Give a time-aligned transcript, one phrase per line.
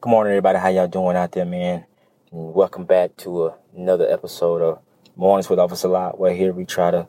[0.00, 0.60] Good morning, everybody.
[0.60, 1.84] How y'all doing out there, man?
[2.30, 4.78] And welcome back to another episode of
[5.16, 7.08] Mornings with Officer Lot, where here we try to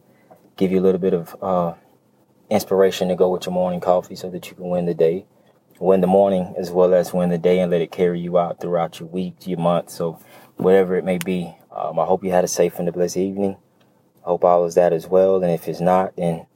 [0.57, 1.75] give you a little bit of uh,
[2.49, 5.27] inspiration to go with your morning coffee so that you can win the day,
[5.79, 8.59] win the morning as well as win the day, and let it carry you out
[8.59, 10.19] throughout your week, your month, so
[10.57, 11.55] whatever it may be.
[11.71, 13.57] Um, I hope you had a safe and a blessed evening.
[14.25, 15.35] I hope all is that as well.
[15.43, 16.47] And if it's not, then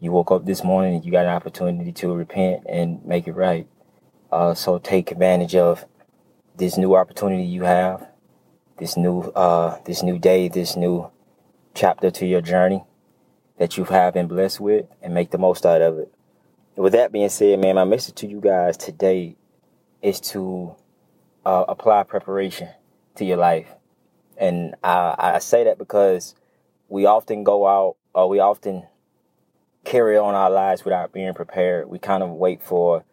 [0.00, 3.34] you woke up this morning and you got an opportunity to repent and make it
[3.36, 3.68] right.
[4.30, 5.86] Uh, so take advantage of
[6.56, 8.06] this new opportunity you have,
[8.78, 11.10] this new uh, this new day, this new
[11.74, 12.84] chapter to your journey
[13.58, 16.12] that you have been blessed with, and make the most out of it.
[16.76, 19.36] With that being said, man, my message to you guys today
[20.02, 20.74] is to
[21.44, 22.68] uh, apply preparation
[23.14, 23.68] to your life,
[24.36, 26.34] and I, I say that because
[26.88, 28.86] we often go out, or we often
[29.84, 31.88] carry on our lives without being prepared.
[31.88, 33.04] We kind of wait for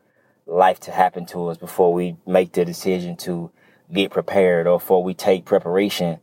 [0.45, 3.52] life to happen to us before we make the decision to
[3.91, 6.19] get prepared or before we take preparation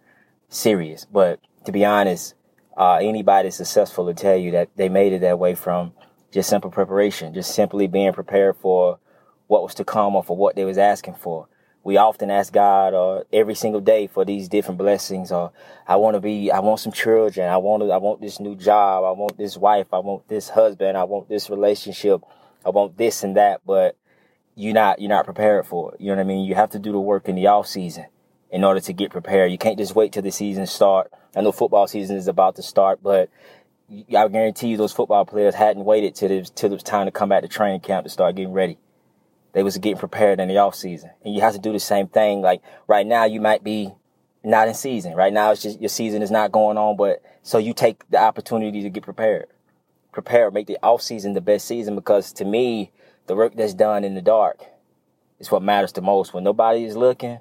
[0.48, 1.06] serious.
[1.10, 2.34] But to be honest,
[2.76, 5.92] uh, anybody successful will tell you that they made it that way from
[6.32, 8.98] just simple preparation, just simply being prepared for
[9.46, 11.48] what was to come or for what they was asking for.
[11.82, 15.52] We often ask God or uh, every single day for these different blessings or
[15.88, 17.48] I want to be, I want some children.
[17.48, 19.02] I want I want this new job.
[19.04, 19.86] I want this wife.
[19.92, 20.96] I want this husband.
[20.96, 22.20] I want this relationship.
[22.64, 23.62] I want this and that.
[23.64, 23.96] But
[24.60, 26.00] you're not you're not prepared for it.
[26.00, 26.44] You know what I mean?
[26.44, 28.06] You have to do the work in the off season
[28.50, 29.50] in order to get prepared.
[29.50, 31.10] You can't just wait till the season start.
[31.34, 33.30] I know football season is about to start, but
[33.90, 37.06] I guarantee you those football players hadn't waited till it was, till it was time
[37.06, 38.78] to come back to training camp to start getting ready.
[39.52, 42.06] They was getting prepared in the off season, and you have to do the same
[42.06, 42.40] thing.
[42.40, 43.92] Like right now, you might be
[44.44, 45.14] not in season.
[45.14, 48.18] Right now, it's just your season is not going on, but so you take the
[48.18, 49.46] opportunity to get prepared.
[50.12, 52.90] Prepare, make the off season the best season because to me,
[53.30, 54.64] the work that's done in the dark
[55.38, 56.34] is what matters the most.
[56.34, 57.38] When nobody is looking,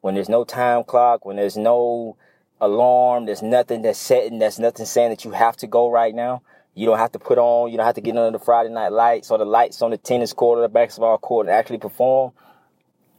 [0.00, 2.16] when there's no time clock, when there's no
[2.60, 6.42] alarm, there's nothing that's setting, there's nothing saying that you have to go right now.
[6.74, 8.92] You don't have to put on, you don't have to get under the Friday night
[8.92, 12.30] lights or the lights on the tennis court or the basketball court and actually perform.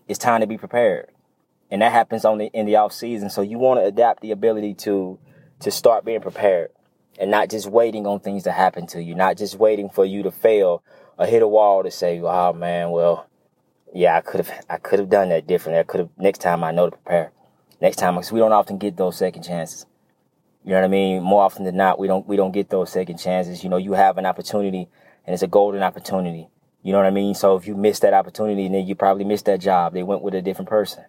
[0.07, 1.09] It's time to be prepared.
[1.69, 3.29] And that happens only in the off season.
[3.31, 5.19] So you want to adapt the ability to
[5.59, 6.69] to start being prepared
[7.19, 10.23] and not just waiting on things to happen to you, not just waiting for you
[10.23, 10.83] to fail
[11.17, 13.27] or hit a wall to say, "Oh man, well,
[13.93, 15.79] yeah, I could have, I could have done that differently.
[15.79, 16.63] I could have next time.
[16.63, 17.31] I know to prepare.
[17.81, 19.85] Next time, because we don't often get those second chances.
[20.63, 21.21] You know what I mean?
[21.21, 23.63] More often than not, we don't, we don't get those second chances.
[23.63, 24.87] You know, you have an opportunity,
[25.25, 26.47] and it's a golden opportunity.
[26.81, 27.35] You know what I mean?
[27.35, 29.93] So if you miss that opportunity, then you probably missed that job.
[29.93, 31.03] They went with a different person.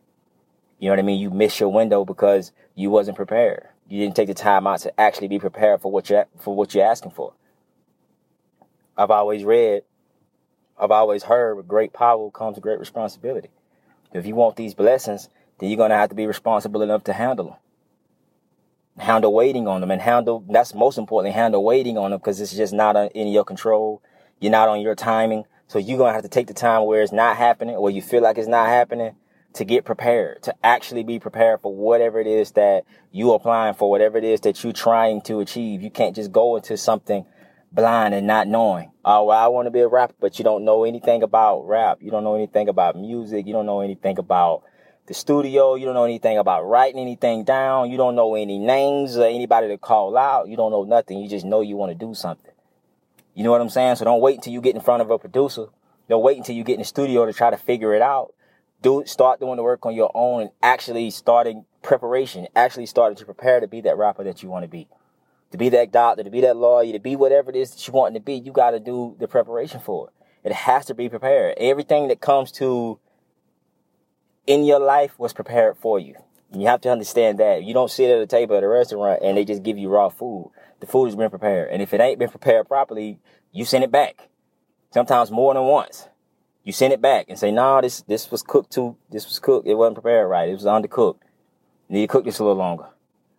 [0.79, 1.21] You know what I mean?
[1.21, 3.69] You missed your window because you wasn't prepared.
[3.89, 6.75] You didn't take the time out to actually be prepared for what you for what
[6.75, 7.35] you're asking for.
[8.97, 9.83] I've always read
[10.79, 13.51] I've always heard with great power comes great responsibility.
[14.13, 17.13] If you want these blessings, then you're going to have to be responsible enough to
[17.13, 17.57] handle them.
[18.99, 22.55] Handle waiting on them and handle, that's most importantly, handle waiting on them because it's
[22.55, 24.03] just not uh, in your control.
[24.41, 25.45] You're not on your timing.
[25.67, 28.03] So you're going to have to take the time where it's not happening or you
[28.03, 29.17] feel like it's not happening
[29.55, 33.89] to get prepared, to actually be prepared for whatever it is that you're applying for,
[33.89, 35.83] whatever it is that you're trying to achieve.
[35.83, 37.25] You can't just go into something
[37.73, 38.91] blind and not knowing.
[39.07, 41.99] Oh, well, I want to be a rapper, but you don't know anything about rap.
[42.01, 43.47] You don't know anything about music.
[43.47, 44.63] You don't know anything about
[45.07, 45.75] the studio.
[45.75, 47.91] You don't know anything about writing anything down.
[47.91, 50.49] You don't know any names or anybody to call out.
[50.49, 51.19] You don't know nothing.
[51.19, 52.53] You just know you want to do something.
[53.35, 53.97] You know what I'm saying?
[53.97, 55.67] So don't wait until you get in front of a producer.
[56.09, 58.33] Don't wait until you get in the studio to try to figure it out.
[58.81, 63.27] Do start doing the work on your own and actually starting preparation, actually starting to
[63.27, 64.89] prepare to be that rapper that you want to be
[65.55, 67.93] to be that doctor, to be that lawyer, to be whatever it is that you
[67.93, 70.49] want to be, you got to do the preparation for it.
[70.49, 71.55] It has to be prepared.
[71.59, 72.99] Everything that comes to
[74.49, 76.17] in your life was prepared for you.
[76.51, 77.63] And you have to understand that.
[77.63, 80.09] You don't sit at a table at a restaurant and they just give you raw
[80.09, 80.51] food.
[80.81, 81.71] The food has been prepared.
[81.71, 83.21] And if it ain't been prepared properly,
[83.53, 84.31] you send it back.
[84.93, 86.09] Sometimes more than once.
[86.65, 89.39] You send it back and say, no, nah, this, this was cooked too, this was
[89.39, 89.69] cooked.
[89.69, 90.49] It wasn't prepared right.
[90.49, 91.21] It was undercooked.
[91.89, 92.89] You need to cook this a little longer.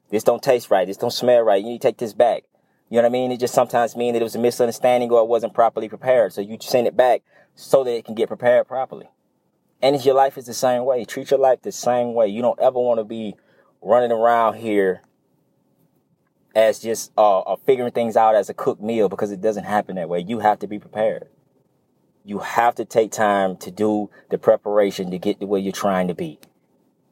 [0.10, 0.88] This don't taste right.
[0.88, 1.62] This don't smell right.
[1.62, 2.44] You need to take this back.
[2.90, 3.32] You know what I mean?
[3.32, 6.34] It just sometimes mean that it was a misunderstanding or it wasn't properly prepared.
[6.34, 7.24] So you send it back
[7.56, 9.10] so that it can get prepared properly.
[9.82, 11.06] And your life is the same way.
[11.06, 12.28] Treat your life the same way.
[12.28, 13.36] You don't ever want to be
[13.82, 15.02] running around here
[16.56, 19.98] as just uh, uh, figuring things out as a cooked meal because it doesn't happen
[19.98, 20.24] that way.
[20.26, 21.28] You have to be prepared.
[22.24, 26.08] You have to take time to do the preparation to get to where you're trying
[26.08, 26.40] to be.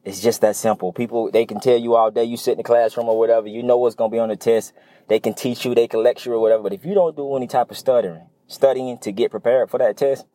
[0.04, 0.92] It's just that simple.
[0.92, 3.62] People, they can tell you all day, you sit in the classroom or whatever, you
[3.62, 4.74] know what's going to be on the test.
[5.08, 6.62] They can teach you, they can lecture or whatever.
[6.62, 9.96] But if you don't do any type of stuttering, studying to get prepared for that
[9.96, 10.26] test,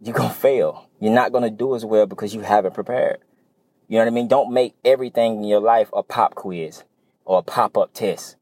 [0.00, 0.88] you're going to fail.
[1.00, 3.18] You're not going to do as well because you haven't prepared.
[3.88, 4.28] You know what I mean?
[4.28, 6.84] Don't make everything in your life a pop quiz
[7.24, 8.36] or a pop up test.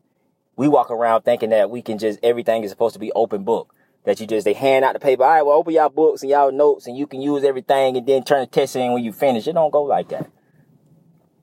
[0.57, 3.75] We walk around thinking that we can just, everything is supposed to be open book.
[4.05, 5.25] That you just, they hand out the paper.
[5.25, 8.07] All right, well, open y'all books and y'all notes and you can use everything and
[8.07, 9.47] then turn the test in when you finish.
[9.47, 10.31] It don't go like that.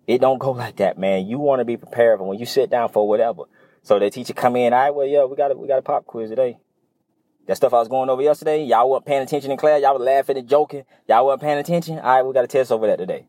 [0.08, 1.28] It don't go like that, man.
[1.28, 3.44] You want to be prepared for when you sit down for whatever.
[3.84, 5.82] So the teacher come in, all right, well, yeah, we got a, we got a
[5.82, 6.58] pop quiz today.
[7.46, 9.82] That stuff I was going over yesterday, y'all weren't paying attention in class.
[9.82, 10.84] Y'all were laughing and joking.
[11.08, 12.00] Y'all weren't paying attention.
[12.00, 13.28] All right, we got a test over that today.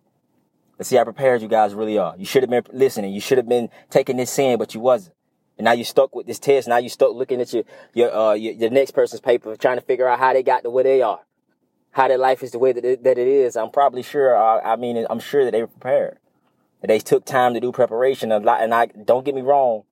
[0.78, 2.14] Let's see how prepared you guys really are.
[2.16, 3.12] You should have been listening.
[3.12, 5.14] You should have been taking this in, but you wasn't.
[5.58, 6.68] And now you're stuck with this test.
[6.68, 9.84] Now you're stuck looking at your your uh your, your next person's paper, trying to
[9.84, 11.20] figure out how they got to where they are,
[11.90, 13.56] how their life is the way that it, that it is.
[13.56, 14.36] I'm probably sure.
[14.36, 16.18] Uh, I mean, I'm sure that they were prepared.
[16.80, 18.62] That they took time to do preparation a lot.
[18.62, 19.82] And I don't get me wrong,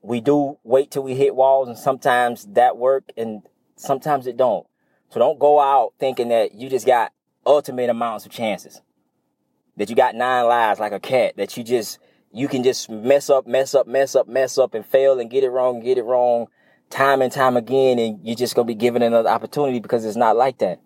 [0.00, 3.42] we do wait till we hit walls, and sometimes that work, and
[3.74, 4.66] sometimes it don't.
[5.08, 7.12] So don't go out thinking that you just got
[7.46, 8.80] ultimate amounts of chances.
[9.76, 11.36] That you got nine lives like a cat.
[11.36, 11.98] That you just
[12.34, 15.44] you can just mess up, mess up, mess up, mess up and fail and get
[15.44, 16.48] it wrong, get it wrong
[16.90, 17.98] time and time again.
[17.98, 20.80] And you're just going to be given another opportunity because it's not like that.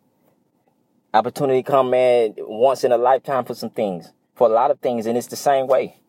[1.14, 5.06] Opportunity come, man, once in a lifetime for some things, for a lot of things.
[5.06, 6.00] And it's the same way.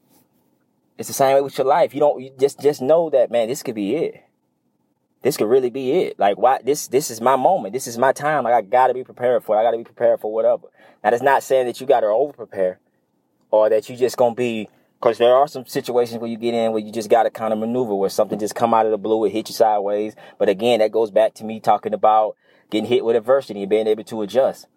[0.98, 1.94] It's the same way with your life.
[1.94, 4.22] You don't, you just, just know that, man, this could be it.
[5.22, 6.20] This could really be it.
[6.20, 7.74] Like, why, this, this is my moment.
[7.74, 8.44] This is my time.
[8.44, 9.60] Like, I gotta be prepared for it.
[9.60, 10.68] I gotta be prepared for whatever.
[11.02, 12.80] Now, that's not saying that you gotta over prepare
[13.52, 14.70] or that you just gonna be
[15.00, 17.54] because there are some situations where you get in where you just got to kind
[17.54, 20.16] of maneuver where something just come out of the blue, it hit you sideways.
[20.38, 22.36] But again, that goes back to me talking about
[22.70, 24.68] getting hit with adversity and being able to adjust.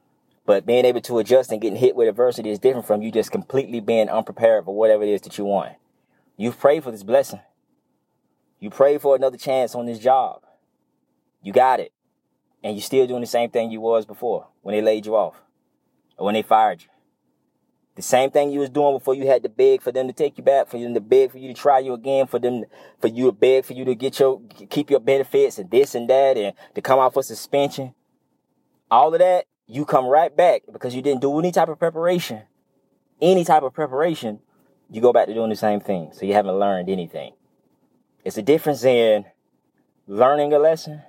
[0.46, 3.32] But being able to adjust and getting hit with adversity is different from you just
[3.32, 5.72] completely being unprepared for whatever it is that you want.
[6.36, 7.40] You've prayed for this blessing.
[8.60, 10.42] You prayed for another chance on this job.
[11.42, 11.92] You got it.
[12.62, 15.42] And you're still doing the same thing you was before when they laid you off
[16.16, 16.91] or when they fired you.
[17.94, 20.38] The same thing you was doing before you had to beg for them to take
[20.38, 22.64] you back, for them to beg for you to try you again, for them,
[23.00, 24.40] for you to beg for you to get your,
[24.70, 27.94] keep your benefits and this and that and to come out for suspension.
[28.90, 32.42] All of that, you come right back because you didn't do any type of preparation.
[33.20, 34.40] Any type of preparation,
[34.90, 36.12] you go back to doing the same thing.
[36.14, 37.34] So you haven't learned anything.
[38.24, 39.26] It's a difference in
[40.06, 41.02] learning a lesson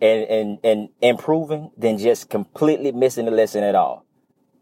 [0.00, 4.05] and, and, and improving than just completely missing the lesson at all.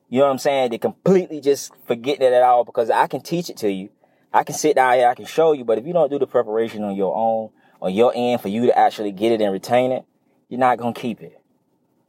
[0.09, 0.71] You know what I'm saying?
[0.71, 3.91] They completely just forget it at all because I can teach it to you.
[4.33, 6.27] I can sit down here, I can show you, but if you don't do the
[6.27, 9.93] preparation on your own, on your end for you to actually get it and retain
[9.93, 10.05] it,
[10.49, 11.41] you're not gonna keep it.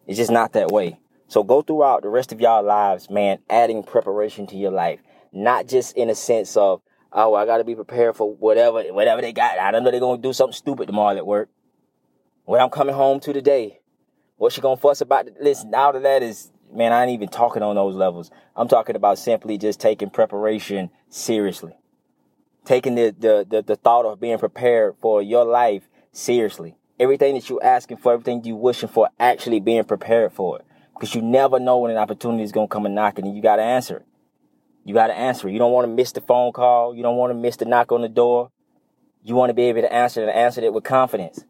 [0.07, 0.99] It's just not that way.
[1.27, 4.99] So go throughout the rest of y'all lives, man, adding preparation to your life.
[5.31, 6.81] Not just in a sense of,
[7.11, 9.59] oh, I gotta be prepared for whatever, whatever they got.
[9.59, 11.49] I don't know they're gonna do something stupid tomorrow at work.
[12.45, 13.79] What I'm coming home to today.
[14.37, 15.27] What she gonna fuss about?
[15.41, 18.31] Listen, all of that is man, I ain't even talking on those levels.
[18.55, 21.73] I'm talking about simply just taking preparation seriously.
[22.65, 26.75] Taking the, the, the, the thought of being prepared for your life seriously.
[26.99, 30.65] Everything that you're asking for, everything you're wishing for, actually being prepared for it.
[30.93, 33.41] Because you never know when an opportunity is going to come and knocking and you
[33.41, 34.05] got to answer it.
[34.85, 35.51] You got to answer it.
[35.51, 36.95] You don't want to miss the phone call.
[36.95, 38.51] You don't want to miss the knock on the door.
[39.23, 41.43] You want to be able to answer it and answer it with confidence,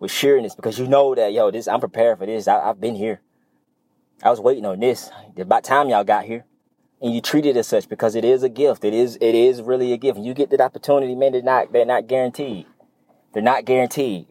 [0.00, 2.48] with sureness, because you know that, yo, this, I'm prepared for this.
[2.48, 3.20] I, I've been here.
[4.22, 5.10] I was waiting on this.
[5.36, 6.44] About time y'all got here.
[7.00, 8.84] And you treat it as such because it is a gift.
[8.84, 10.20] It is it is really a gift.
[10.20, 12.66] You get that opportunity, man, they're not they're not guaranteed.
[13.32, 14.28] They're not guaranteed.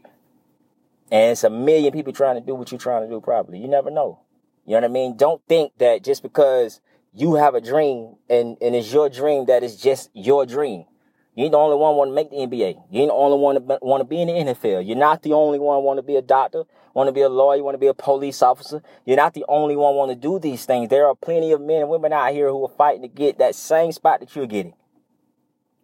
[1.12, 3.60] And it's a million people trying to do what you're trying to do properly.
[3.60, 4.22] You never know.
[4.66, 5.18] You know what I mean?
[5.18, 6.80] Don't think that just because
[7.14, 10.86] you have a dream and, and it's your dream that it's just your dream.
[11.36, 12.84] You ain't the only one want to make the NBA.
[12.92, 14.86] You ain't the only one want to be in the NFL.
[14.86, 17.64] You're not the only one want to be a doctor, want to be a lawyer,
[17.64, 18.82] want to be a police officer.
[19.06, 20.90] You're not the only one want to do these things.
[20.90, 23.56] There are plenty of men and women out here who are fighting to get that
[23.56, 24.74] same spot that you're getting.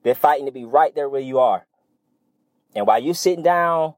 [0.04, 1.66] They're fighting to be right there where you are.
[2.76, 3.96] And while you're sitting down,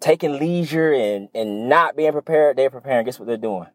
[0.00, 3.04] taking leisure and, and not being prepared, they're preparing.
[3.04, 3.66] Guess what they're doing?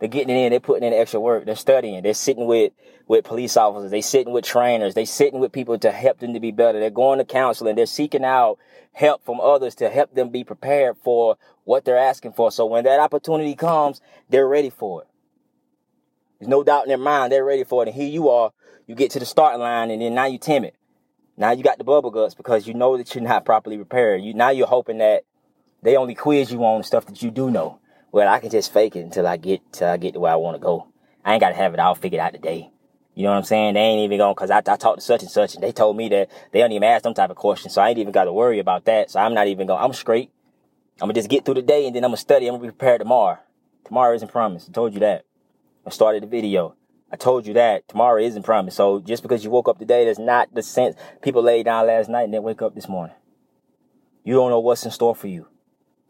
[0.00, 0.50] They're getting it in.
[0.50, 1.44] They're putting in extra work.
[1.44, 2.02] They're studying.
[2.02, 2.72] They're sitting with,
[3.06, 3.90] with police officers.
[3.90, 4.94] They're sitting with trainers.
[4.94, 6.80] They're sitting with people to help them to be better.
[6.80, 7.76] They're going to counseling.
[7.76, 8.58] They're seeking out
[8.92, 12.50] help from others to help them be prepared for what they're asking for.
[12.50, 15.08] So when that opportunity comes, they're ready for it.
[16.38, 17.30] There's no doubt in their mind.
[17.30, 17.88] They're ready for it.
[17.88, 18.52] And here you are.
[18.86, 20.72] You get to the starting line and then now you're timid.
[21.36, 24.22] Now you got the bubble guts because you know that you're not properly prepared.
[24.22, 25.24] You now you're hoping that
[25.82, 27.80] they only quiz you on stuff that you do know
[28.12, 30.36] well, I can just fake it until I get till I get to where I
[30.36, 30.88] want to go.
[31.24, 32.70] I ain't got to have it all figured out today.
[33.14, 33.74] You know what I'm saying?
[33.74, 35.96] They ain't even going cause I, I talked to such and such and they told
[35.96, 37.74] me that they don't even ask them type of questions.
[37.74, 39.10] So I ain't even got to worry about that.
[39.10, 40.30] So I'm not even going, I'm straight.
[41.00, 42.46] I'm gonna just get through the day and then I'm gonna study.
[42.46, 43.38] I'm gonna be prepared tomorrow.
[43.84, 44.68] Tomorrow isn't promised.
[44.68, 45.24] I told you that.
[45.86, 46.76] I started the video.
[47.12, 48.76] I told you that tomorrow isn't promised.
[48.76, 50.96] So just because you woke up today, that's not the sense.
[51.22, 53.16] People laid down last night and then wake up this morning.
[54.24, 55.48] You don't know what's in store for you.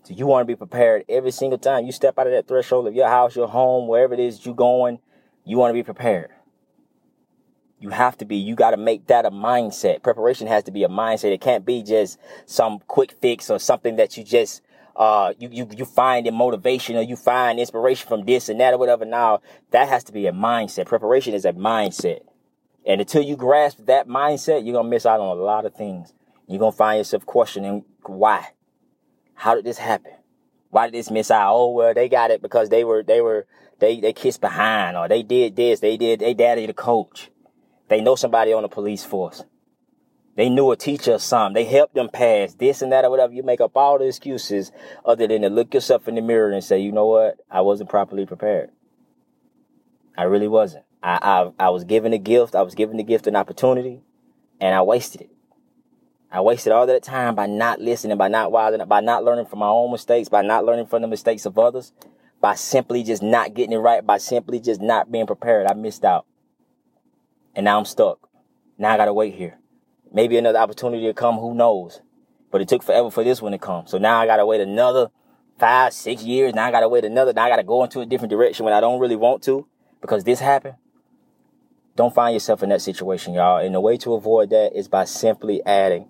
[0.03, 2.87] So you want to be prepared every single time you step out of that threshold
[2.87, 4.99] of your house, your home, wherever it is you're going.
[5.45, 6.31] You want to be prepared.
[7.79, 8.37] You have to be.
[8.37, 10.03] You got to make that a mindset.
[10.03, 11.33] Preparation has to be a mindset.
[11.33, 14.63] It can't be just some quick fix or something that you just
[14.97, 18.75] uh you you you find in motivation or you find inspiration from this and that
[18.75, 19.05] or whatever.
[19.05, 19.41] Now
[19.71, 20.87] that has to be a mindset.
[20.87, 22.21] Preparation is a mindset.
[22.87, 26.13] And until you grasp that mindset, you're gonna miss out on a lot of things.
[26.47, 28.49] You're gonna find yourself questioning why.
[29.41, 30.13] How did this happen?
[30.69, 31.55] Why did this miss out?
[31.55, 33.47] Oh well, they got it because they were they were
[33.79, 37.31] they they kissed behind or they did this, they did they daddy the coach.
[37.89, 39.43] They know somebody on the police force.
[40.37, 41.55] They knew a teacher or something.
[41.55, 43.33] They helped them pass this and that or whatever.
[43.33, 44.73] You make up all the excuses
[45.07, 47.39] other than to look yourself in the mirror and say, you know what?
[47.51, 48.71] I wasn't properly prepared.
[50.19, 50.85] I really wasn't.
[51.03, 51.19] I,
[51.59, 52.55] I, I was given a gift.
[52.55, 54.03] I was given the gift an opportunity
[54.61, 55.31] and I wasted it.
[56.33, 59.59] I wasted all that time by not listening, by not wilding, by not learning from
[59.59, 61.93] my own mistakes, by not learning from the mistakes of others,
[62.41, 65.67] by simply just not getting it right, by simply just not being prepared.
[65.67, 66.27] I missed out.
[67.57, 68.29] And now I'm stuck.
[68.79, 69.59] Now I gotta wait here.
[70.13, 72.01] Maybe another opportunity to come, who knows?
[72.53, 73.89] But it took forever for this one to come.
[73.89, 75.11] So now I gotta wait another
[75.59, 76.55] five, six years.
[76.55, 77.33] Now I gotta wait another.
[77.33, 79.67] Now I gotta go into a different direction when I don't really want to
[80.01, 80.77] because this happened.
[81.97, 83.59] Don't find yourself in that situation, y'all.
[83.59, 86.09] And the way to avoid that is by simply adding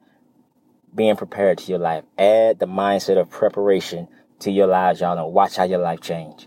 [1.00, 2.04] being prepared to your life.
[2.19, 4.07] Add the mindset of preparation
[4.40, 6.47] to your lives, y'all, and watch how your life change.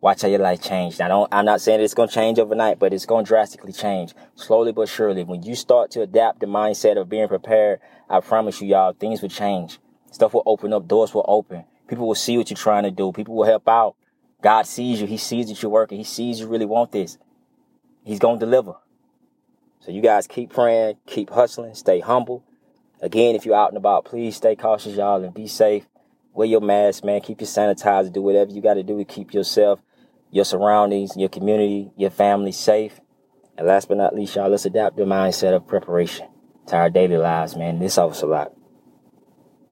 [0.00, 0.98] Watch how your life change.
[0.98, 3.74] Now, don't, I'm not saying it's going to change overnight, but it's going to drastically
[3.74, 5.24] change slowly but surely.
[5.24, 9.20] When you start to adapt the mindset of being prepared, I promise you, y'all, things
[9.20, 9.78] will change.
[10.10, 10.88] Stuff will open up.
[10.88, 11.64] Doors will open.
[11.86, 13.12] People will see what you're trying to do.
[13.12, 13.96] People will help out.
[14.40, 15.06] God sees you.
[15.06, 15.98] He sees that you're working.
[15.98, 17.18] He sees you really want this.
[18.04, 18.76] He's going to deliver.
[19.80, 22.42] So you guys keep praying, keep hustling, stay humble.
[23.02, 25.84] Again, if you're out and about, please stay cautious, y'all, and be safe.
[26.32, 27.20] Wear your mask, man.
[27.20, 28.12] Keep your sanitizer.
[28.12, 29.80] Do whatever you got to do to keep yourself
[30.32, 33.00] your surroundings, your community, your family safe.
[33.58, 36.26] And last but not least, y'all, let's adapt the mindset of preparation
[36.68, 37.78] to our daily lives, man.
[37.78, 38.52] This helps a lot.